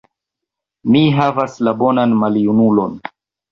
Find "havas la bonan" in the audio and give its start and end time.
1.19-2.19